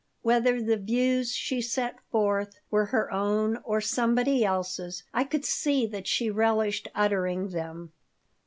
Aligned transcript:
Whether 0.23 0.59
the 0.63 0.77
views 0.77 1.31
she 1.35 1.61
set 1.61 1.97
forth 2.09 2.59
were 2.71 2.85
her 2.87 3.11
own 3.13 3.57
or 3.63 3.79
somebody 3.81 4.43
else's, 4.43 5.03
I 5.13 5.23
could 5.23 5.45
see 5.45 5.85
that 5.85 6.07
she 6.07 6.31
relished 6.31 6.87
uttering 6.95 7.49
them. 7.49 7.91